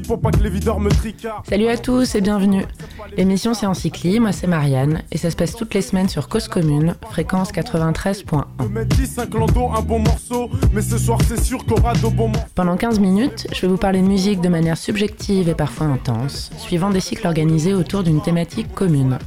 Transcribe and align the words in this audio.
Pour 0.00 0.20
pas 0.20 0.30
que 0.30 0.42
les 0.42 0.48
videurs 0.48 0.80
me 0.80 0.88
tricardent. 0.88 1.44
Salut 1.46 1.68
à 1.68 1.76
tous 1.76 2.14
et 2.14 2.22
bienvenue. 2.22 2.64
L'émission 3.16 3.52
c'est 3.52 3.66
Encycli, 3.66 4.20
moi 4.20 4.32
c'est 4.32 4.46
Marianne 4.46 5.02
et 5.12 5.18
ça 5.18 5.30
se 5.30 5.36
passe 5.36 5.54
toutes 5.54 5.74
les 5.74 5.82
semaines 5.82 6.08
sur 6.08 6.28
Cause 6.28 6.48
Commune, 6.48 6.94
fréquence 7.10 7.52
93.1. 7.52 8.44
un 9.76 9.82
bon 9.82 9.98
morceau, 9.98 10.50
mais 10.72 10.80
ce 10.80 10.96
soir 10.96 11.18
c'est 11.28 11.42
sûr 11.42 11.64
qu'on 11.66 11.76
aura 11.76 11.92
de 11.92 12.00
bons 12.08 12.28
morceaux. 12.28 12.46
Pendant 12.54 12.76
15 12.76 13.00
minutes, 13.00 13.46
je 13.52 13.60
vais 13.60 13.68
vous 13.68 13.76
parler 13.76 14.00
de 14.00 14.06
musique 14.06 14.40
de 14.40 14.48
manière 14.48 14.78
subjective 14.78 15.50
et 15.50 15.54
parfois 15.54 15.88
intense, 15.88 16.50
suivant 16.56 16.88
des 16.88 17.00
cycles 17.00 17.26
organisés 17.26 17.74
autour 17.74 18.02
d'une 18.02 18.22
thématique 18.22 18.72
commune. 18.74 19.18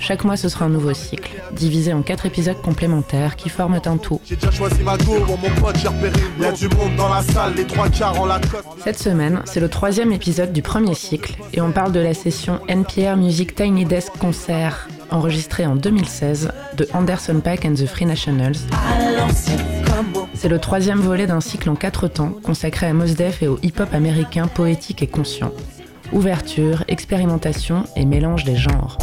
Chaque 0.00 0.24
mois, 0.24 0.36
ce 0.36 0.48
sera 0.48 0.64
un 0.64 0.70
nouveau 0.70 0.94
cycle, 0.94 1.40
divisé 1.52 1.92
en 1.92 2.02
quatre 2.02 2.26
épisodes 2.26 2.60
complémentaires 2.60 3.36
qui 3.36 3.50
forment 3.50 3.80
un 3.84 3.98
tout. 3.98 4.20
Cette 8.82 8.98
semaine, 8.98 9.42
c'est 9.44 9.60
le 9.60 9.68
troisième 9.68 10.10
épisode 10.10 10.52
du 10.52 10.62
premier 10.62 10.94
cycle 10.94 11.36
et 11.52 11.60
on 11.60 11.70
parle 11.70 11.92
de 11.92 12.00
la 12.00 12.14
session 12.14 12.60
NPR 12.66 13.16
Music 13.16 13.54
Tiny 13.54 13.84
Desk 13.84 14.12
Concert 14.18 14.88
enregistrée 15.10 15.66
en 15.66 15.76
2016 15.76 16.50
de 16.76 16.88
Anderson 16.94 17.40
Paak 17.42 17.64
and 17.64 17.74
the 17.74 17.86
Free 17.86 18.06
Nationals. 18.06 18.56
C'est 20.34 20.48
le 20.48 20.58
troisième 20.58 21.00
volet 21.00 21.26
d'un 21.26 21.40
cycle 21.40 21.68
en 21.68 21.74
quatre 21.74 22.08
temps 22.08 22.32
consacré 22.42 22.86
à 22.86 22.94
Mos 22.94 23.14
Def 23.14 23.42
et 23.42 23.48
au 23.48 23.58
hip-hop 23.62 23.92
américain 23.92 24.46
poétique 24.46 25.02
et 25.02 25.06
conscient. 25.06 25.52
Ouverture, 26.12 26.84
expérimentation 26.88 27.84
et 27.96 28.04
mélange 28.04 28.44
des 28.44 28.56
genres. 28.56 28.98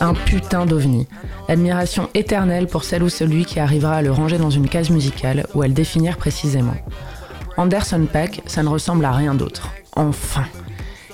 Un 0.00 0.14
putain 0.14 0.66
d'ovni. 0.66 1.06
Admiration 1.48 2.08
éternelle 2.14 2.66
pour 2.66 2.84
celle 2.84 3.02
ou 3.02 3.08
celui 3.08 3.44
qui 3.44 3.60
arrivera 3.60 3.96
à 3.96 4.02
le 4.02 4.12
ranger 4.12 4.38
dans 4.38 4.50
une 4.50 4.68
case 4.68 4.90
musicale 4.90 5.46
ou 5.54 5.62
à 5.62 5.68
le 5.68 5.74
définir 5.74 6.16
précisément. 6.16 6.76
Anderson 7.56 8.06
Pack, 8.10 8.42
ça 8.46 8.62
ne 8.62 8.68
ressemble 8.68 9.04
à 9.04 9.12
rien 9.12 9.34
d'autre. 9.34 9.70
Enfin. 9.96 10.44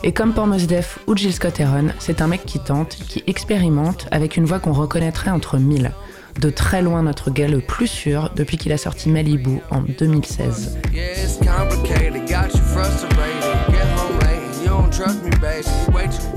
Et 0.02 0.12
comme 0.12 0.32
pour 0.32 0.46
Mos 0.46 0.66
Def 0.66 1.00
ou 1.06 1.16
Jill 1.16 1.32
Scott 1.32 1.58
Heron, 1.58 1.88
c'est 1.98 2.22
un 2.22 2.28
mec 2.28 2.44
qui 2.44 2.60
tente, 2.60 2.96
qui 3.08 3.24
expérimente 3.26 4.06
avec 4.10 4.36
une 4.36 4.44
voix 4.44 4.60
qu'on 4.60 4.72
reconnaîtrait 4.72 5.30
entre 5.30 5.58
mille. 5.58 5.92
De 6.38 6.50
très 6.50 6.82
loin 6.82 7.02
notre 7.02 7.30
gars 7.30 7.48
le 7.48 7.60
plus 7.60 7.88
sûr 7.88 8.30
depuis 8.36 8.58
qu'il 8.58 8.72
a 8.72 8.78
sorti 8.78 9.08
Malibu 9.08 9.58
en 9.70 9.80
2016. 9.80 10.78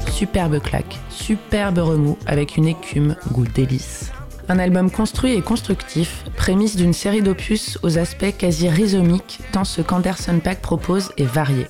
Superbe 0.07 0.59
claque, 0.61 0.97
superbe 1.09 1.77
remous 1.77 2.17
avec 2.25 2.57
une 2.57 2.67
écume 2.67 3.15
goût 3.31 3.45
délice. 3.45 4.11
Un 4.49 4.57
album 4.57 4.89
construit 4.89 5.33
et 5.33 5.41
constructif, 5.41 6.25
prémisse 6.35 6.75
d'une 6.75 6.93
série 6.93 7.21
d'opus 7.21 7.77
aux 7.83 7.99
aspects 7.99 8.35
quasi 8.37 8.69
rhizomiques, 8.69 9.39
tant 9.51 9.63
ce 9.63 9.81
qu'Anderson 9.81 10.39
Pack 10.43 10.61
propose 10.61 11.11
est 11.17 11.25
varié. 11.25 11.67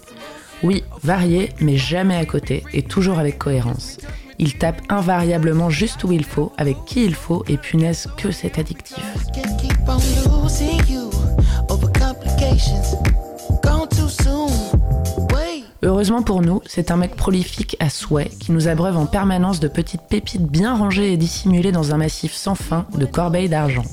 Oui, 0.63 0.83
varié, 1.03 1.49
mais 1.59 1.75
jamais 1.75 2.15
à 2.15 2.25
côté, 2.25 2.63
et 2.71 2.83
toujours 2.83 3.19
avec 3.19 3.37
cohérence. 3.37 3.97
Il 4.43 4.57
tape 4.57 4.81
invariablement 4.89 5.69
juste 5.69 6.03
où 6.03 6.11
il 6.11 6.25
faut, 6.25 6.51
avec 6.57 6.83
qui 6.85 7.05
il 7.05 7.13
faut, 7.13 7.45
et 7.47 7.57
punaise 7.57 8.07
que 8.17 8.31
c'est 8.31 8.57
addictif. 8.57 8.97
Heureusement 15.83 16.23
pour 16.23 16.41
nous, 16.41 16.61
c'est 16.65 16.89
un 16.89 16.97
mec 16.97 17.15
prolifique 17.15 17.77
à 17.79 17.91
souhait 17.91 18.29
qui 18.39 18.51
nous 18.51 18.67
abreuve 18.67 18.97
en 18.97 19.05
permanence 19.05 19.59
de 19.59 19.67
petites 19.67 20.07
pépites 20.09 20.47
bien 20.47 20.75
rangées 20.75 21.13
et 21.13 21.17
dissimulées 21.17 21.71
dans 21.71 21.93
un 21.93 21.97
massif 21.97 22.33
sans 22.33 22.55
fin 22.55 22.87
de 22.97 23.05
corbeilles 23.05 23.49
d'argent. 23.49 23.85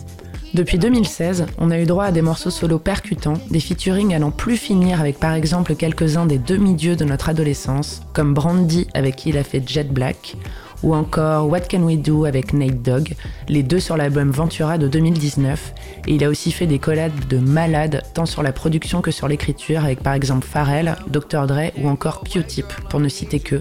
Depuis 0.55 0.79
2016, 0.79 1.45
on 1.59 1.71
a 1.71 1.79
eu 1.79 1.85
droit 1.85 2.05
à 2.05 2.11
des 2.11 2.23
morceaux 2.23 2.49
solos 2.49 2.79
percutants, 2.79 3.35
des 3.51 3.61
featuring 3.61 4.15
allant 4.15 4.31
plus 4.31 4.57
finir 4.57 4.99
avec 4.99 5.19
par 5.21 5.35
exemple 5.35 5.75
quelques-uns 5.75 6.25
des 6.25 6.39
demi-dieux 6.39 6.97
de 6.97 7.05
notre 7.05 7.29
adolescence, 7.29 8.01
comme 8.15 8.33
Brandy 8.33 8.87
avec 8.95 9.17
qui 9.17 9.29
il 9.29 9.37
a 9.37 9.45
fait 9.45 9.63
Jet 9.69 9.93
Black, 9.93 10.37
ou 10.83 10.95
encore 10.95 11.51
What 11.51 11.61
Can 11.71 11.83
We 11.83 11.99
Do 11.99 12.25
avec 12.25 12.55
Nate 12.55 12.81
Dogg, 12.81 13.15
les 13.49 13.63
deux 13.63 13.79
sur 13.79 13.99
l'album 13.99 14.31
Ventura 14.31 14.79
de 14.79 14.89
2019, 14.89 15.75
et 16.07 16.15
il 16.15 16.25
a 16.25 16.31
aussi 16.31 16.51
fait 16.51 16.67
des 16.67 16.79
collabs 16.79 17.29
de 17.29 17.37
malades 17.37 18.03
tant 18.15 18.27
sur 18.27 18.43
la 18.43 18.53
production 18.53 19.03
que 19.03 19.11
sur 19.11 19.29
l'écriture 19.29 19.85
avec 19.85 20.03
par 20.03 20.15
exemple 20.15 20.47
Pharrell, 20.47 20.97
Dr. 21.09 21.47
Dre 21.47 21.73
ou 21.77 21.89
encore 21.89 22.23
Q-Tip, 22.25 22.67
pour 22.89 23.01
ne 23.01 23.09
citer 23.11 23.39
que. 23.39 23.61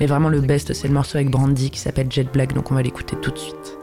Mais 0.00 0.06
vraiment 0.06 0.28
le 0.28 0.40
best 0.40 0.74
c'est 0.74 0.88
le 0.88 0.94
morceau 0.94 1.18
avec 1.18 1.30
Brandy 1.30 1.70
qui 1.70 1.78
s'appelle 1.78 2.10
Jet 2.10 2.26
Black, 2.32 2.54
donc 2.54 2.72
on 2.72 2.74
va 2.74 2.82
l'écouter 2.82 3.14
tout 3.22 3.30
de 3.30 3.38
suite. 3.38 3.78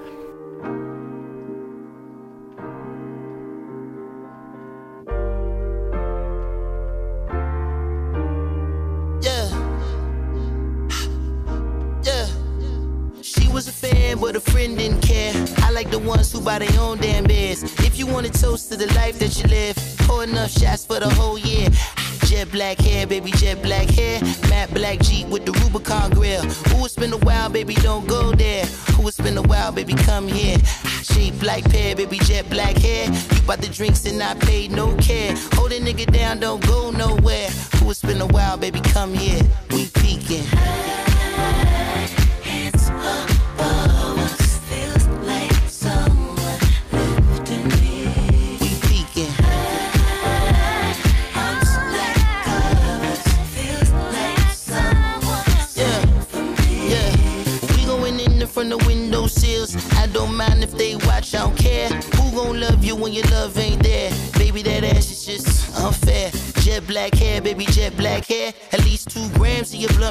If 17.51 18.00
you 18.00 18.07
want 18.07 18.25
to 18.28 18.31
toast 18.31 18.72
to 18.72 18.78
the 18.78 18.88
life 18.94 19.19
that 19.19 19.38
you 19.38 19.50
live, 19.50 19.75
pour 20.07 20.23
enough 20.23 20.51
shots 20.51 20.85
for 20.85 21.01
the 21.01 21.09
whole 21.09 21.38
year. 21.38 21.67
Jet 22.25 22.50
black 22.50 22.79
hair, 22.79 23.06
baby, 23.06 23.31
jet 23.31 23.62
black 23.62 23.89
hair. 23.89 24.22
Matte 24.50 24.73
black 24.73 25.00
Jeep 25.00 25.28
with 25.28 25.45
the 25.45 25.51
Rubicon 25.51 26.11
grill. 26.11 26.44
Who 26.44 26.85
it's 26.85 26.95
been 26.95 27.11
a 27.11 27.17
while, 27.17 27.50
baby, 27.50 27.73
don't 27.75 28.07
go 28.07 28.31
there. 28.31 28.66
Who 28.95 29.06
it's 29.06 29.19
been 29.19 29.38
a 29.38 29.41
while, 29.41 29.73
baby, 29.73 29.94
come 29.95 30.29
here. 30.29 30.59
Shape 31.03 31.44
like 31.44 31.69
pear, 31.69 31.94
baby, 31.94 32.19
jet 32.19 32.50
black 32.50 32.78
hair. 32.78 33.07
You 33.07 33.41
bought 33.41 33.59
the 33.59 33.67
drinks 33.67 34.06
and 34.06 34.23
I 34.23 34.34
paid 34.35 34.72
no 34.72 34.95
care. 34.95 35.35
Hold 35.56 35.73
a 35.73 35.79
nigga 35.81 36.09
down, 36.09 36.40
don't 36.40 36.66
go 36.66 36.90
nowhere. 36.91 37.50
Who 37.75 37.91
it's 37.91 38.01
been 38.01 38.22
a 38.22 38.28
while, 38.28 38.56
baby, 38.56 38.79
come 38.79 39.13
here. 39.13 39.41
We 39.72 39.88
peeking. 39.88 40.45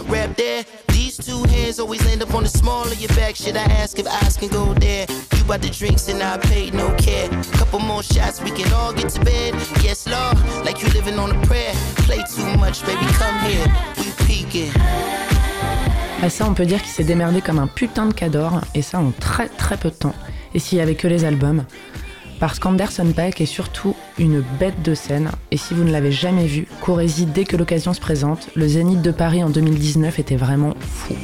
Blunt 0.00 0.08
wrap 0.10 0.36
there. 0.36 0.64
These 0.88 1.18
two 1.18 1.42
hands 1.48 1.78
always 1.78 2.04
end 2.06 2.22
up 2.22 2.34
on 2.34 2.42
the 2.42 2.48
small 2.48 2.82
of 2.82 3.00
your 3.00 3.08
back. 3.16 3.36
Should 3.36 3.56
I 3.56 3.64
ask 3.64 3.98
if 3.98 4.06
eyes 4.06 4.36
can 4.36 4.48
go 4.48 4.74
there? 4.74 5.06
You 5.36 5.44
bought 5.44 5.62
the 5.62 5.70
drinks 5.70 6.08
and 6.08 6.22
I 6.22 6.38
paid 6.38 6.74
no 6.74 6.94
care. 6.96 7.28
Couple 7.52 7.80
more 7.80 8.02
shots, 8.02 8.40
we 8.42 8.50
can 8.50 8.72
all 8.72 8.92
get 8.92 9.10
to 9.10 9.20
bed. 9.24 9.54
Yes, 9.82 10.06
Lord, 10.06 10.36
like 10.64 10.82
you 10.82 10.88
living 10.90 11.18
on 11.18 11.30
a 11.30 11.46
prayer. 11.46 11.72
Play 12.06 12.22
too 12.34 12.56
much, 12.58 12.84
baby, 12.86 13.06
come 13.18 13.38
here. 13.40 13.66
We 13.98 14.12
peeking. 14.26 14.72
À 16.22 16.28
ça, 16.28 16.44
on 16.46 16.52
peut 16.52 16.66
dire 16.66 16.82
qu'il 16.82 16.90
s'est 16.90 17.04
démerdé 17.04 17.40
comme 17.40 17.58
un 17.58 17.66
putain 17.66 18.06
de 18.06 18.12
cador, 18.12 18.60
et 18.74 18.82
ça 18.82 18.98
en 18.98 19.10
très 19.10 19.48
très 19.48 19.78
peu 19.78 19.88
de 19.88 19.94
temps. 19.94 20.14
Et 20.52 20.58
s'il 20.58 20.76
y 20.76 20.80
avait 20.82 20.94
que 20.94 21.08
les 21.08 21.24
albums, 21.24 21.64
parce 22.40 22.58
qu'Anderson 22.58 23.12
Pack 23.14 23.40
est 23.42 23.46
surtout 23.46 23.94
une 24.18 24.42
bête 24.58 24.82
de 24.82 24.94
scène, 24.94 25.30
et 25.50 25.58
si 25.58 25.74
vous 25.74 25.84
ne 25.84 25.92
l'avez 25.92 26.10
jamais 26.10 26.46
vu, 26.46 26.66
courez-y 26.80 27.26
dès 27.26 27.44
que 27.44 27.56
l'occasion 27.56 27.92
se 27.92 28.00
présente, 28.00 28.48
le 28.56 28.66
Zénith 28.66 29.02
de 29.02 29.10
Paris 29.10 29.44
en 29.44 29.50
2019 29.50 30.18
était 30.18 30.36
vraiment 30.36 30.74
fou. 30.80 31.14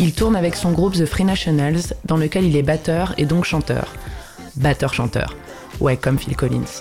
Il 0.00 0.14
tourne 0.14 0.34
avec 0.34 0.56
son 0.56 0.72
groupe 0.72 0.94
The 0.94 1.04
Free 1.04 1.24
Nationals, 1.24 1.94
dans 2.06 2.16
lequel 2.16 2.44
il 2.44 2.56
est 2.56 2.62
batteur 2.62 3.12
et 3.18 3.26
donc 3.26 3.44
chanteur. 3.44 3.92
Batteur-chanteur. 4.56 5.36
Ouais, 5.78 5.98
comme 5.98 6.18
Phil 6.18 6.34
Collins. 6.36 6.80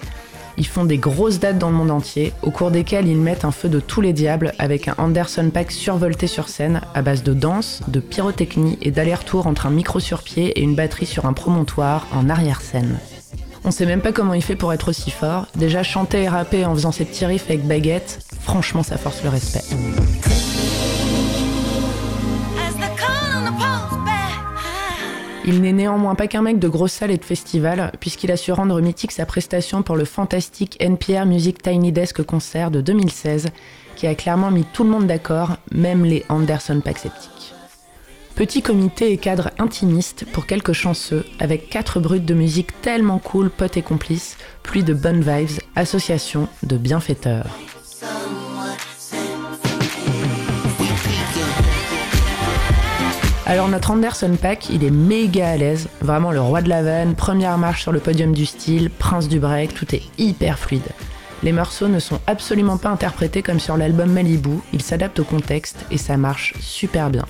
Ils 0.60 0.68
font 0.68 0.84
des 0.84 0.98
grosses 0.98 1.40
dates 1.40 1.58
dans 1.58 1.70
le 1.70 1.76
monde 1.76 1.90
entier, 1.90 2.34
au 2.44 2.52
cours 2.52 2.70
desquelles 2.70 3.08
ils 3.08 3.18
mettent 3.18 3.46
un 3.46 3.52
feu 3.52 3.70
de 3.70 3.80
tous 3.80 4.02
les 4.02 4.12
diables 4.12 4.54
avec 4.60 4.90
un 4.90 4.96
Anderson 4.98 5.50
Pack 5.54 5.72
survolté 5.72 6.28
sur 6.28 6.50
scène 6.50 6.82
à 6.94 7.02
base 7.02 7.24
de 7.24 7.34
danse, 7.34 7.82
de 7.88 8.02
pyrotechnie 8.02 8.78
et 8.82 8.92
d'aller-retour 8.92 9.48
entre 9.48 9.68
un 9.68 9.72
micro 9.72 10.02
sur 10.02 10.22
pied 10.22 10.48
et 10.60 10.62
une 10.62 10.76
batterie 10.76 11.06
sur 11.06 11.26
un 11.26 11.34
promontoire 11.34 12.08
en 12.14 12.30
arrière-scène. 12.30 13.00
On 13.64 13.72
sait 13.72 13.86
même 13.86 14.02
pas 14.02 14.12
comment 14.12 14.34
il 14.34 14.44
fait 14.44 14.58
pour 14.58 14.74
être 14.74 14.90
aussi 14.90 15.12
fort. 15.12 15.48
Déjà 15.56 15.82
chanter 15.82 16.24
et 16.24 16.30
rapper 16.30 16.66
en 16.66 16.76
faisant 16.76 16.92
ses 16.92 17.06
petits 17.06 17.26
riffs 17.26 17.46
avec 17.50 17.66
baguette, 17.66 18.20
franchement 18.42 18.84
ça 18.84 18.98
force 18.98 19.24
le 19.24 19.30
respect. 19.30 19.64
Il 25.52 25.62
n'est 25.62 25.74
néanmoins 25.74 26.14
pas 26.14 26.28
qu'un 26.28 26.44
mec 26.44 26.60
de 26.60 26.68
grosses 26.68 26.92
salles 26.92 27.10
et 27.10 27.18
de 27.18 27.26
festivals, 27.26 27.92
puisqu'il 28.00 28.30
a 28.30 28.38
su 28.38 28.52
rendre 28.52 28.80
mythique 28.82 29.12
sa 29.12 29.26
prestation 29.26 29.82
pour 29.82 29.98
le 29.98 30.06
fantastique 30.06 30.78
NPR 30.80 31.26
Music 31.26 31.64
Tiny 31.64 31.92
Desk 31.92 32.22
Concert 32.22 32.70
de 32.70 32.82
2016, 32.82 33.48
qui 33.96 34.06
a 34.06 34.14
clairement 34.14 34.52
mis 34.52 34.64
tout 34.64 34.84
le 34.84 34.92
monde 34.92 35.08
d'accord, 35.08 35.58
même 35.72 36.06
les 36.06 36.24
Anderson 36.30 36.82
Pack 36.86 37.00
sceptiques. 37.00 37.56
Petit 38.36 38.62
comité 38.62 39.12
et 39.12 39.18
cadre 39.18 39.50
intimiste 39.58 40.24
pour 40.32 40.46
quelques 40.46 40.74
chanceux, 40.74 41.26
avec 41.40 41.72
quatre 41.72 42.00
brutes 42.00 42.26
de 42.26 42.36
musique 42.36 42.80
tellement 42.84 43.18
cool, 43.18 43.50
potes 43.50 43.78
et 43.78 43.82
complices, 43.82 44.38
pluie 44.62 44.84
de 44.84 44.94
bonnes 44.94 45.22
vibes, 45.22 45.62
association 45.76 46.48
de 46.62 46.78
bienfaiteurs. 46.78 47.48
Alors 53.50 53.68
notre 53.68 53.90
Anderson 53.90 54.38
Pack, 54.40 54.70
il 54.70 54.84
est 54.84 54.92
méga 54.92 55.50
à 55.50 55.58
l'aise, 55.58 55.90
vraiment 56.02 56.32
le 56.32 56.40
roi 56.40 56.62
de 56.62 56.70
la 56.70 56.84
vanne, 56.84 57.16
première 57.16 57.58
marche 57.58 57.82
sur 57.82 57.92
le 57.92 58.00
podium 58.00 58.32
du 58.32 58.46
style, 58.46 58.92
prince 58.92 59.28
du 59.28 59.40
break, 59.40 59.74
tout 59.74 59.96
est 59.96 60.04
hyper 60.20 60.60
fluide. 60.60 60.84
Les 61.42 61.52
morceaux 61.52 61.88
ne 61.88 61.98
sont 61.98 62.20
absolument 62.28 62.78
pas 62.78 62.90
interprétés 62.90 63.42
comme 63.42 63.60
sur 63.60 63.76
l'album 63.76 64.12
Malibu, 64.12 64.60
ils 64.72 64.84
s'adaptent 64.84 65.22
au 65.22 65.24
contexte 65.24 65.84
et 65.90 65.98
ça 65.98 66.16
marche 66.16 66.54
super 66.60 67.10
bien. 67.10 67.26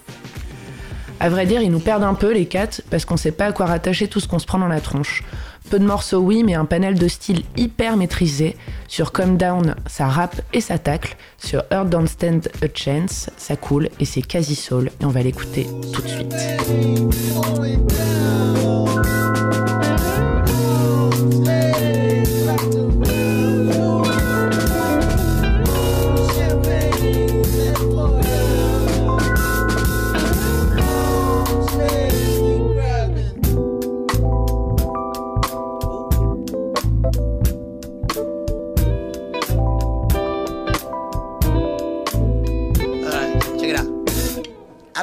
À 1.20 1.30
vrai 1.30 1.46
dire, 1.46 1.62
ils 1.62 1.72
nous 1.72 1.80
perdent 1.80 2.04
un 2.04 2.14
peu 2.14 2.34
les 2.34 2.46
quatre 2.46 2.82
parce 2.90 3.06
qu'on 3.06 3.18
sait 3.18 3.32
pas 3.32 3.48
à 3.48 3.52
quoi 3.52 3.66
rattacher 3.66 4.08
tout 4.08 4.20
ce 4.20 4.28
qu'on 4.28 4.40
se 4.40 4.46
prend 4.46 4.60
dans 4.60 4.68
la 4.68 4.80
tronche. 4.80 5.24
Peu 5.70 5.78
de 5.78 5.86
morceaux, 5.86 6.20
oui, 6.20 6.44
mais 6.44 6.56
un 6.56 6.66
panel 6.66 6.98
de 6.98 7.08
styles 7.08 7.44
hyper 7.58 7.98
maîtrisé. 7.98 8.56
Sur 8.88 9.12
Come 9.12 9.38
Down, 9.38 9.76
ça 9.86 10.08
rappe 10.08 10.42
et 10.54 10.62
ça 10.62 10.78
tacle. 10.78 11.16
Sur 11.38 11.64
Earth 11.72 11.90
Don't 11.90 12.08
Stand 12.08 12.50
a 12.62 12.68
Chance, 12.74 13.30
ça 13.38 13.56
coule 13.56 13.90
et 14.00 14.06
c'est 14.06 14.22
quasi 14.22 14.56
soul. 14.56 14.90
Et 15.02 15.06
on 15.06 15.10
va 15.10 15.22
l'écouter 15.22 15.68
tout 15.94 16.02
de 16.02 16.08
suite. 16.08 16.36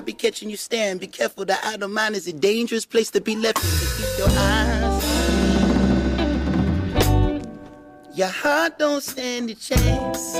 Catching 0.04 0.50
you 0.50 0.56
staring. 0.56 0.98
Be 0.98 1.06
careful, 1.06 1.44
the 1.44 1.56
idle 1.66 1.88
mind 1.88 2.16
is 2.16 2.26
a 2.26 2.32
dangerous 2.32 2.84
place 2.84 3.10
to 3.12 3.20
be 3.20 3.37
left. 3.37 3.58
In. 3.58 3.70
Keep 3.96 4.19
your 4.19 4.28
eyes. 4.38 5.04
Your 8.14 8.28
heart 8.28 8.78
don't 8.78 9.02
stand 9.02 9.50
a 9.50 9.54
chance. 9.54 10.37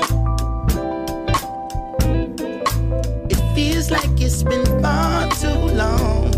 It 3.29 3.55
feels 3.55 3.91
like 3.91 4.19
it's 4.19 4.43
been 4.43 4.65
far 4.81 5.29
too 5.31 5.59
long. 5.75 6.33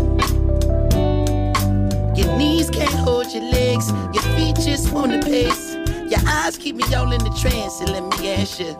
Your 2.16 2.36
knees 2.36 2.68
can't 2.68 2.90
hold 2.90 3.32
your 3.32 3.44
legs, 3.44 3.90
your 4.12 4.22
feet 4.36 4.56
just 4.56 4.92
wanna 4.92 5.20
pace. 5.22 5.74
Your 6.10 6.20
eyes 6.26 6.58
keep 6.58 6.76
me 6.76 6.84
all 6.94 7.10
in 7.12 7.22
the 7.24 7.30
trance, 7.40 7.80
and 7.80 7.90
let 7.90 8.02
me 8.18 8.30
ask 8.32 8.60
you, 8.60 8.76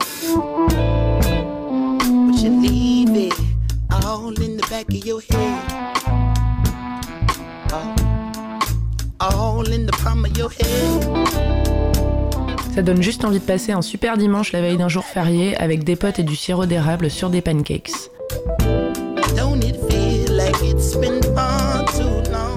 Ça 12.75 12.83
donne 12.83 13.03
juste 13.03 13.25
envie 13.25 13.39
de 13.39 13.45
passer 13.45 13.71
un 13.71 13.83
super 13.83 14.17
dimanche 14.17 14.51
la 14.51 14.63
veille 14.63 14.79
d'un 14.79 14.89
jour 14.89 15.05
férié 15.05 15.57
avec 15.59 15.85
des 15.85 15.95
potes 15.95 16.19
et 16.19 16.25
du 16.25 16.35
sirop 16.35 16.67
d'érable 16.67 17.09
sur 17.09 17.31
des 17.31 17.41
pancakes. 17.41 18.11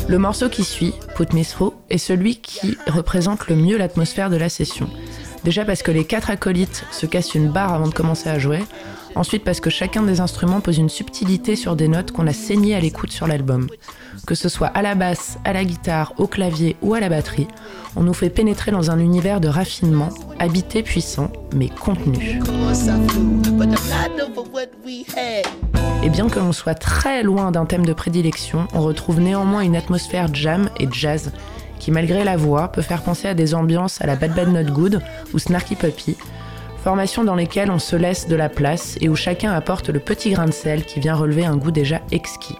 Le 0.08 0.18
morceau 0.18 0.50
qui 0.50 0.64
suit, 0.64 0.94
Put 1.16 1.36
Me 1.36 1.44
Through, 1.44 1.74
est 1.92 2.00
celui 2.00 2.38
qui 2.38 2.78
représente 2.88 3.48
le 3.48 3.56
mieux 3.56 3.78
l'atmosphère 3.78 4.32
de 4.32 4.38
la 4.38 4.50
session. 4.50 4.90
Déjà 5.44 5.66
parce 5.66 5.84
que 5.84 5.92
les 5.92 6.06
quatre 6.06 6.30
acolytes 6.30 6.86
se 6.92 7.06
cassent 7.06 7.36
une 7.36 7.50
barre 7.50 7.74
avant 7.74 7.88
de 7.88 7.94
commencer 7.94 8.30
à 8.30 8.40
jouer, 8.40 8.64
Ensuite 9.16 9.44
parce 9.44 9.60
que 9.60 9.70
chacun 9.70 10.02
des 10.02 10.22
instruments 10.22 10.60
pose 10.60 10.80
une 10.80 10.90
subtilité 10.90 11.56
sur 11.56 11.76
des 11.76 11.88
notes 11.88 12.12
qu'on 12.12 12.26
a 12.26 12.34
saignées 12.34 12.74
à 12.74 12.80
l'écoute 12.80 13.12
sur 13.12 13.28
l'album. 13.28 13.68
Que 14.26 14.34
ce 14.34 14.50
soit 14.50 14.68
à 14.68 14.82
la 14.82 14.96
basse, 14.96 15.38
à 15.44 15.54
la 15.54 15.64
guitare, 15.64 16.14
au 16.18 16.26
clavier 16.26 16.76
ou 16.82 16.96
à 16.96 17.00
la 17.00 17.10
batterie, 17.10 17.48
on 17.96 18.02
nous 18.02 18.14
fait 18.14 18.32
pénétrer 18.32 18.72
dans 18.72 18.90
un 18.90 18.98
univers 18.98 19.40
de 19.40 19.48
raffinement, 19.48 20.10
habité 20.40 20.82
puissant, 20.82 21.32
mais 21.54 21.70
contenu. 21.70 22.42
Et 26.04 26.10
bien 26.10 26.28
que 26.28 26.40
l'on 26.40 26.52
soit 26.52 26.76
très 26.76 27.22
loin 27.22 27.52
d'un 27.52 27.66
thème 27.66 27.86
de 27.86 27.94
prédilection, 27.94 28.68
on 28.74 28.82
retrouve 28.82 29.20
néanmoins 29.20 29.62
une 29.62 29.76
atmosphère 29.76 30.34
jam 30.34 30.70
et 30.80 30.88
jazz 30.92 31.32
qui, 31.84 31.92
malgré 31.92 32.24
la 32.24 32.38
voix, 32.38 32.72
peut 32.72 32.82
faire 32.82 33.02
penser 33.02 33.28
à 33.28 33.34
des 33.34 33.54
ambiances 33.54 34.00
à 34.00 34.08
la 34.08 34.16
Bad 34.16 34.34
Bad 34.34 34.48
Not 34.48 34.72
Good 34.72 35.02
ou 35.34 35.40
Snarky 35.40 35.76
Puppy, 35.76 36.16
Formation 36.82 37.26
dans 37.26 37.36
lesquelles 37.36 37.72
on 37.72 37.80
se 37.80 37.98
laisse 37.98 38.30
de 38.30 38.38
la 38.38 38.48
place 38.48 38.98
et 39.02 39.10
où 39.10 39.18
chacun 39.18 39.52
apporte 39.52 39.90
le 39.90 40.00
petit 40.00 40.32
grain 40.32 40.46
de 40.46 40.52
sel 40.52 40.86
qui 40.86 41.02
vient 41.02 41.16
relever 41.16 41.46
un 41.46 41.58
goût 41.58 41.72
déjà 41.72 42.00
exquis. 42.12 42.58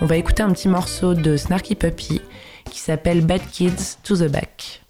On 0.00 0.06
va 0.06 0.16
écouter 0.16 0.42
un 0.42 0.50
petit 0.50 0.68
morceau 0.68 1.14
de 1.14 1.36
Snarky 1.36 1.76
Puppy 1.76 2.20
qui 2.68 2.80
s'appelle 2.80 3.24
Bad 3.24 3.42
Kids 3.52 3.98
to 4.02 4.16
the 4.16 4.28
Back. 4.28 4.87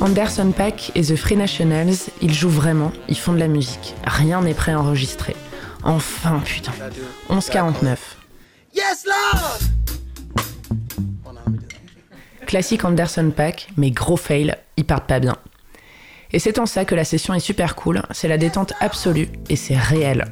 Anderson 0.00 0.52
Pack 0.56 0.92
et 0.94 1.02
The 1.02 1.16
Free 1.16 1.36
Nationals, 1.36 1.94
ils 2.22 2.32
jouent 2.32 2.48
vraiment, 2.48 2.90
ils 3.08 3.18
font 3.18 3.34
de 3.34 3.38
la 3.38 3.48
musique. 3.48 3.94
Rien 4.04 4.40
n'est 4.40 4.54
préenregistré. 4.54 5.36
Enfin, 5.82 6.40
putain. 6.44 6.72
11.49. 7.28 7.96
Yes, 8.74 9.04
Lord! 9.04 9.58
Classique 12.46 12.84
Anderson 12.84 13.30
Pack, 13.34 13.68
mais 13.76 13.90
gros 13.90 14.16
fail, 14.16 14.56
ils 14.76 14.84
partent 14.84 15.06
pas 15.06 15.20
bien. 15.20 15.36
Et 16.32 16.38
c'est 16.38 16.58
en 16.58 16.66
ça 16.66 16.84
que 16.84 16.94
la 16.94 17.04
session 17.04 17.34
est 17.34 17.40
super 17.40 17.76
cool, 17.76 18.02
c'est 18.10 18.28
la 18.28 18.38
détente 18.38 18.72
absolue 18.80 19.28
et 19.48 19.56
c'est 19.56 19.76
réel. 19.76 20.28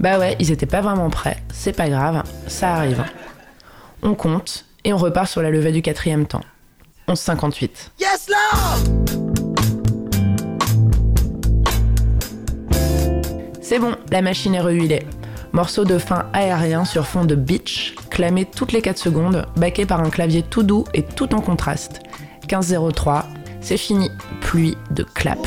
Bah 0.00 0.18
ouais, 0.18 0.36
ils 0.40 0.50
étaient 0.50 0.66
pas 0.66 0.80
vraiment 0.80 1.10
prêts, 1.10 1.42
c'est 1.52 1.76
pas 1.76 1.88
grave, 1.88 2.24
ça 2.48 2.74
arrive. 2.74 3.04
On 4.02 4.14
compte 4.14 4.66
et 4.84 4.92
on 4.92 4.98
repart 4.98 5.28
sur 5.28 5.40
la 5.40 5.50
levée 5.50 5.72
du 5.72 5.82
quatrième 5.82 6.26
temps. 6.26 6.44
11.58. 7.08 7.90
Yes, 8.00 8.28
Lord! 8.28 9.03
C'est 13.64 13.78
bon, 13.78 13.96
la 14.12 14.20
machine 14.20 14.54
est 14.54 14.60
rehuilée. 14.60 15.06
Morceau 15.52 15.86
de 15.86 15.96
fin 15.96 16.26
aérien 16.34 16.84
sur 16.84 17.06
fond 17.06 17.24
de 17.24 17.34
beach, 17.34 17.94
clamé 18.10 18.44
toutes 18.44 18.72
les 18.72 18.82
4 18.82 18.98
secondes, 18.98 19.46
baqué 19.56 19.86
par 19.86 20.00
un 20.00 20.10
clavier 20.10 20.42
tout 20.42 20.62
doux 20.62 20.84
et 20.92 21.02
tout 21.02 21.34
en 21.34 21.40
contraste. 21.40 22.00
15.03, 22.46 23.22
c'est 23.62 23.78
fini, 23.78 24.10
pluie 24.42 24.76
de 24.90 25.02
clap. 25.02 25.38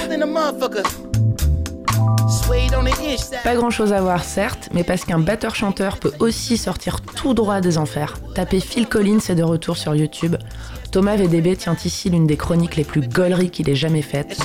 Pas 3.44 3.56
grand 3.56 3.70
chose 3.70 3.94
à 3.94 4.02
voir, 4.02 4.24
certes, 4.24 4.70
mais 4.74 4.84
parce 4.84 5.06
qu'un 5.06 5.20
batteur-chanteur 5.20 5.98
peut 5.98 6.12
aussi 6.20 6.58
sortir 6.58 7.02
tout 7.02 7.34
droit 7.34 7.62
des 7.62 7.78
enfers. 7.78 8.16
Tapez 8.36 8.60
Phil 8.60 8.88
Collins 8.88 9.20
est 9.30 9.36
de 9.36 9.44
retour 9.44 9.78
sur 9.78 9.96
YouTube. 9.96 10.36
Thomas 10.92 11.16
VDB 11.16 11.56
tient 11.56 11.78
ici 11.86 12.10
l'une 12.10 12.28
des 12.28 12.38
chroniques 12.38 12.76
les 12.76 12.84
plus 12.84 13.08
gauleries 13.08 13.50
qu'il 13.50 13.70
ait 13.70 13.76
jamais 13.76 14.02
faites. 14.02 14.38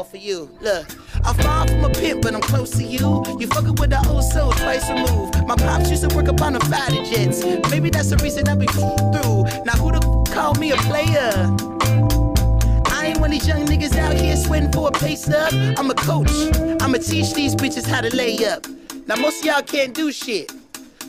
More 0.00 0.04
for 0.06 0.16
you. 0.16 0.48
Look, 0.62 0.86
I'm 1.24 1.34
far 1.36 1.68
from 1.68 1.84
a 1.84 1.90
pimp, 1.90 2.22
but 2.22 2.34
I'm 2.34 2.40
close 2.40 2.70
to 2.78 2.82
you. 2.82 3.22
You 3.38 3.46
fucking 3.48 3.74
with 3.74 3.90
the 3.90 4.02
old 4.08 4.24
soul 4.24 4.50
twice 4.52 4.88
removed. 4.88 5.46
My 5.46 5.56
pops 5.56 5.90
used 5.90 6.08
to 6.08 6.16
work 6.16 6.26
up 6.28 6.40
on 6.40 6.54
the 6.54 6.60
fighter 6.60 7.04
jets. 7.04 7.44
Maybe 7.70 7.90
that's 7.90 8.08
the 8.08 8.16
reason 8.16 8.48
I 8.48 8.54
be 8.54 8.66
through. 8.66 9.44
Now 9.66 9.76
who 9.76 9.92
the 9.92 10.00
f- 10.00 10.34
call 10.34 10.54
me 10.54 10.70
a 10.70 10.76
player? 10.88 11.32
I 12.96 13.08
ain't 13.08 13.20
one 13.20 13.30
of 13.30 13.38
these 13.38 13.46
young 13.46 13.66
niggas 13.66 13.94
out 13.98 14.14
here 14.14 14.36
sweating 14.36 14.72
for 14.72 14.88
a 14.88 14.90
pay 14.90 15.16
stub. 15.16 15.52
I'm 15.76 15.90
a 15.90 15.94
coach. 15.94 16.32
I'ma 16.80 16.96
teach 16.98 17.34
these 17.34 17.54
bitches 17.54 17.86
how 17.86 18.00
to 18.00 18.14
lay 18.16 18.42
up. 18.46 18.66
Now 19.06 19.16
most 19.16 19.40
of 19.40 19.44
y'all 19.44 19.62
can't 19.62 19.92
do 19.92 20.12
shit, 20.12 20.50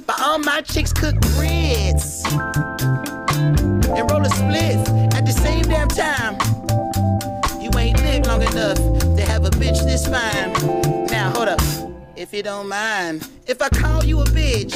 but 0.06 0.20
all 0.20 0.38
my 0.38 0.62
chicks 0.62 0.92
cook 0.92 1.16
grits 1.36 2.26
and 3.96 4.04
roll 4.12 4.26
a 4.26 4.32
spliff 4.40 5.14
at 5.14 5.26
the 5.26 5.32
same 5.32 5.64
damn 5.64 5.88
time. 5.88 6.61
Enough 8.52 8.78
to 9.16 9.24
have 9.24 9.46
a 9.46 9.50
bitch 9.52 9.84
this 9.84 10.06
fine. 10.06 10.52
Now 11.08 11.32
hold 11.32 11.48
up, 11.48 11.62
if 12.16 12.34
you 12.34 12.44
don't 12.44 12.68
mind, 12.68 13.28
if 13.48 13.62
I 13.62 13.70
call 13.70 14.04
you 14.04 14.22
a 14.22 14.26
bitch. 14.26 14.76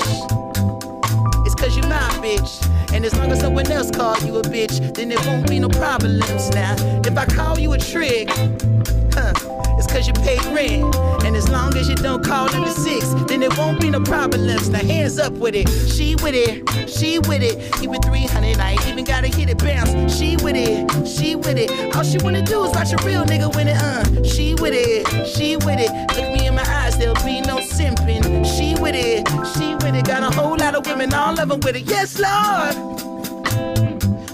It's 1.45 1.55
cause 1.55 1.75
you 1.75 1.83
my 1.83 2.09
bitch. 2.23 2.93
And 2.93 3.05
as 3.05 3.15
long 3.15 3.31
as 3.31 3.39
someone 3.39 3.69
else 3.71 3.91
call 3.91 4.17
you 4.19 4.37
a 4.37 4.41
bitch, 4.41 4.95
then 4.95 5.09
there 5.09 5.19
won't 5.25 5.47
be 5.49 5.59
no 5.59 5.69
problems 5.69 6.49
now. 6.51 6.75
If 7.05 7.17
I 7.17 7.25
call 7.25 7.59
you 7.59 7.73
a 7.73 7.77
trick, 7.77 8.29
cause 9.95 10.07
you 10.07 10.13
pay 10.13 10.37
rent. 10.53 10.93
And 11.23 11.35
as 11.37 11.49
long 11.49 11.75
as 11.77 11.87
you 11.87 11.95
don't 11.95 12.23
call 12.23 12.47
it 12.47 12.55
a 12.55 12.71
six, 12.71 13.13
then 13.27 13.39
there 13.39 13.49
won't 13.57 13.79
be 13.79 13.89
no 13.89 14.01
problems. 14.01 14.67
Now 14.69 14.79
hands 14.79 15.17
up 15.17 15.31
with 15.33 15.55
it. 15.55 15.69
She 15.89 16.15
with 16.15 16.35
it, 16.35 16.67
she 16.89 17.19
with 17.19 17.41
it. 17.41 17.55
It 17.81 18.03
300, 18.03 18.59
I 18.59 18.71
ain't 18.71 18.87
even 18.87 19.05
gotta 19.05 19.27
hit 19.27 19.49
it 19.49 19.57
bounce. 19.57 20.13
She 20.13 20.35
with 20.37 20.55
it, 20.57 21.07
she 21.07 21.35
with 21.35 21.57
it. 21.57 21.95
All 21.95 22.03
she 22.03 22.17
wanna 22.17 22.41
do 22.41 22.65
is 22.65 22.71
watch 22.71 22.91
a 22.91 22.97
real 23.05 23.23
nigga 23.23 23.55
win 23.55 23.69
it, 23.69 23.77
uh. 23.77 24.23
She 24.23 24.53
with 24.55 24.73
it, 24.75 25.07
she 25.27 25.55
with 25.55 25.79
it. 25.79 25.91
Look 26.15 26.33
me 26.33 26.47
in 26.47 26.55
my 26.55 26.67
eyes, 26.67 26.97
there'll 26.97 27.15
be 27.23 27.39
no 27.41 27.57
simping. 27.59 28.23
She 28.45 28.75
with 28.81 28.95
it, 28.95 29.25
she 29.55 29.75
with 29.75 29.95
it. 29.95 30.05
Got 30.05 30.23
a 30.23 30.35
whole 30.35 30.57
lot 30.57 30.75
of 30.75 30.85
women, 30.87 31.13
all 31.13 31.39
of 31.39 31.47
them 31.47 31.59
with 31.61 31.77
it. 31.77 31.89
Yes, 31.89 32.19
Lord. 32.19 32.75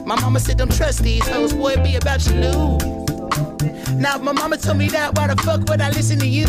My 0.08 0.20
mama 0.20 0.40
said, 0.40 0.58
don't 0.58 0.76
trust 0.76 1.04
these 1.04 1.28
hoes, 1.28 1.54
boy, 1.54 1.76
be 1.84 1.96
about 1.96 2.26
you 2.26 2.34
lose. 2.34 3.01
Now, 3.98 4.16
if 4.16 4.22
my 4.22 4.32
mama 4.32 4.58
told 4.58 4.78
me 4.78 4.88
that, 4.90 5.16
why 5.16 5.28
the 5.28 5.36
fuck 5.44 5.68
would 5.70 5.82
I 5.82 5.90
listen 5.90 6.20
to 6.20 6.28
you? 6.28 6.46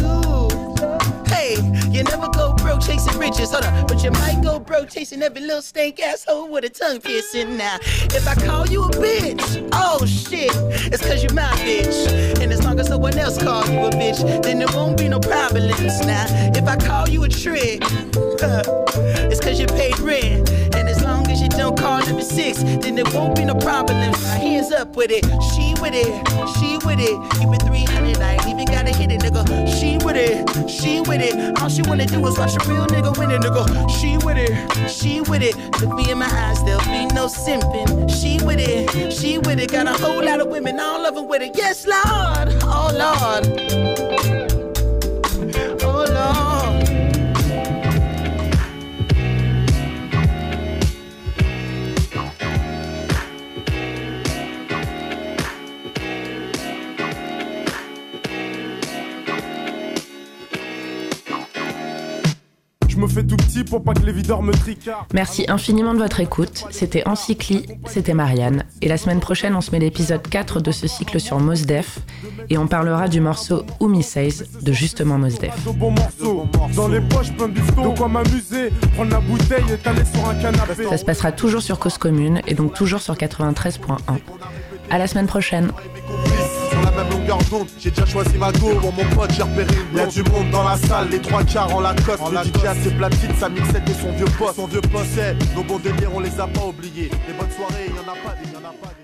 Hey, 1.27 1.57
you 1.91 2.03
never 2.05 2.29
go 2.29 2.55
broke 2.55 2.81
chasing 2.83 3.19
riches, 3.19 3.51
hold 3.51 3.65
up. 3.65 3.89
But 3.89 4.03
you 4.05 4.11
might 4.11 4.41
go 4.43 4.59
broke 4.59 4.91
chasing 4.91 5.23
every 5.23 5.41
little 5.41 5.62
stank 5.62 6.01
asshole 6.01 6.49
with 6.49 6.65
a 6.65 6.69
tongue 6.69 7.01
piercing 7.01 7.57
now. 7.57 7.79
If 7.83 8.27
I 8.29 8.35
call 8.35 8.67
you 8.69 8.85
a 8.85 8.91
bitch, 8.91 9.69
oh 9.73 10.05
shit, 10.07 10.51
it's 10.93 11.03
cause 11.03 11.23
you're 11.23 11.33
my 11.35 11.51
bitch. 11.65 12.41
And 12.41 12.53
as 12.53 12.65
long 12.65 12.79
as 12.79 12.91
no 12.91 12.99
one 12.99 13.19
else 13.19 13.43
calls 13.43 13.69
you 13.71 13.79
a 13.81 13.91
bitch, 13.91 14.43
then 14.43 14.59
there 14.59 14.69
won't 14.75 14.99
be 14.99 15.09
no 15.09 15.21
problems 15.21 16.01
now. 16.07 16.27
If 16.55 16.67
I 16.69 16.77
call 16.77 17.09
you 17.09 17.25
a 17.25 17.29
trick, 17.29 17.83
it's 19.31 19.41
cause 19.41 19.59
you 19.59 19.67
paid 19.67 19.99
rent. 20.01 20.51
It 22.23 22.31
a 22.31 22.35
six, 22.35 22.62
then 22.62 22.95
there 22.95 23.05
won't 23.12 23.37
be 23.37 23.45
no 23.45 23.55
problems. 23.55 24.21
Now 24.23 24.38
hands 24.38 24.73
up 24.73 24.97
with 24.97 25.11
it, 25.11 25.25
she 25.52 25.75
with 25.81 25.95
it, 25.95 26.11
she 26.57 26.79
with 26.87 27.00
it. 27.00 27.17
It 27.43 27.62
300, 27.62 28.17
I 28.19 28.33
ain't 28.35 28.47
even 28.47 28.64
gotta 28.67 28.95
hit 28.95 29.11
it, 29.11 29.21
nigga. 29.21 29.45
She 29.79 29.99
with 30.05 30.17
it, 30.17 30.71
she 30.71 31.00
with 31.00 31.21
it. 31.21 31.61
All 31.61 31.69
she 31.69 31.83
wanna 31.83 32.07
do 32.07 32.25
is 32.26 32.38
watch 32.38 32.55
a 32.55 32.69
real 32.69 32.87
nigga 32.87 33.17
win 33.19 33.31
it, 33.31 33.41
nigga. 33.43 33.91
She 34.00 34.17
with 34.25 34.37
it, 34.37 34.88
she 34.88 35.21
with 35.23 35.43
it. 35.43 35.57
Look 35.81 35.95
me 35.95 36.11
in 36.11 36.19
my 36.19 36.26
eyes, 36.26 36.62
there'll 36.64 36.81
be 36.85 37.07
no 37.14 37.26
simping. 37.26 38.11
She 38.11 38.45
with 38.45 38.61
it, 38.61 39.12
she 39.12 39.38
with 39.38 39.59
it. 39.59 39.71
Got 39.71 39.87
a 39.87 39.93
whole 39.93 40.25
lot 40.25 40.41
of 40.41 40.49
women, 40.49 40.79
all 40.81 41.05
of 41.05 41.14
them 41.14 41.29
with 41.29 41.43
it. 41.43 41.52
Yes, 41.57 41.87
Lord, 41.87 42.62
oh 42.64 42.91
Lord, 42.93 44.41
fais 63.12 63.25
tout 63.25 63.37
petit 63.37 63.64
pour 63.64 63.83
pas 63.83 63.95
que 63.95 64.04
les 64.04 64.12
videurs 64.12 64.42
me 64.42 64.52
tricardent. 64.52 65.07
Merci 65.12 65.45
infiniment 65.49 65.95
de 65.95 65.99
votre 65.99 66.21
écoute. 66.21 66.64
C'était 66.71 67.07
Encycli, 67.07 67.66
c'était 67.87 68.14
Marianne. 68.14 68.64
Et 68.81 68.88
la 68.88 68.97
semaine 68.97 69.21
prochaine, 69.21 69.54
on 69.54 69.61
se 69.61 69.71
met 69.71 69.78
l'épisode 69.78 70.26
4 70.26 70.61
de 70.61 70.71
ce 70.71 70.87
cycle 70.87 71.21
sur 71.21 71.38
Mos 71.38 71.66
Def. 71.66 71.99
Et 72.49 72.59
on 72.59 72.66
parlera 72.66 73.09
du 73.09 73.21
morceau 73.21 73.64
Umi 73.81 74.02
Says 74.02 74.45
de 74.62 74.73
justement 74.73 75.19
Mos 75.19 75.38
Def. 75.38 75.64
De 75.64 75.73
bons 75.73 75.90
morceaux, 75.90 76.47
dans 76.75 76.88
les 76.88 77.00
poches 77.00 77.33
plein 77.33 77.49
de 77.49 77.54
bifton. 77.54 77.90
De 77.92 77.99
quoi 77.99 78.09
m'amuser, 78.09 78.71
prendre 78.95 79.11
la 79.11 79.21
bouteille 79.21 79.64
et 79.73 79.76
t'aller 79.76 80.04
sur 80.04 80.28
un 80.28 80.35
canapé. 80.35 80.85
Ça 80.88 80.97
se 80.97 81.04
passera 81.04 81.33
toujours 81.33 81.62
sur 81.62 81.78
Cause 81.78 81.99
Commune 81.99 82.40
et 82.47 82.54
donc 82.54 82.75
toujours 82.75 83.00
sur 83.00 83.14
93.1. 83.14 83.99
À 84.90 84.99
la 84.99 85.07
semaine 85.07 85.26
prochaine. 85.26 85.73
La 87.52 87.59
j'ai 87.78 87.90
déjà 87.90 88.06
choisi 88.06 88.38
ma 88.38 88.50
go. 88.52 88.75
Pour 88.80 88.92
mon 88.94 89.04
pote, 89.14 89.30
j'ai 89.37 89.42
repéré 89.42 89.75
une 89.92 89.99
Y'a 89.99 90.06
du 90.06 90.23
monde 90.23 90.50
dans 90.50 90.64
la 90.64 90.76
salle, 90.78 91.11
les 91.11 91.21
trois 91.21 91.44
quarts 91.44 91.75
en 91.75 91.80
Lacoste 91.80 92.23
Le 92.30 92.38
DJ 92.38 92.64
a 92.64 92.75
ses 92.75 92.90
platines, 92.92 93.35
sa 93.38 93.50
mixette 93.50 93.88
et 93.90 93.94
son 93.94 94.12
vieux 94.12 94.25
poste. 94.38 94.56
Son 94.56 94.66
vieux 94.66 94.80
poste, 94.80 95.21
nos 95.54 95.62
bons 95.62 95.78
délires, 95.78 96.11
on 96.14 96.21
les 96.21 96.40
a 96.40 96.47
pas 96.47 96.64
oubliés. 96.64 97.11
Les 97.28 97.35
bonnes 97.35 97.50
soirées, 97.50 97.88
y'en 97.88 98.11
a 98.11 98.16
pas 98.16 98.37
y'en 98.54 98.68
a 98.68 98.73
pas 98.73 98.94
des 98.99 99.01